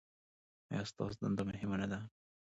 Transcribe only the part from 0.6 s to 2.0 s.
ایا ستاسو دنده مهمه نه ده؟